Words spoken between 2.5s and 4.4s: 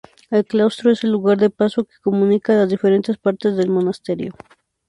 las diferentes partes del monasterio.